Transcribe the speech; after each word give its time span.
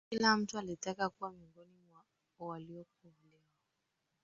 kila 0.09 0.37
mtu 0.37 0.57
alitaka 0.57 1.09
kuwa 1.09 1.31
miongoni 1.31 1.75
mwa 1.89 2.03
waliokolewa 2.49 3.41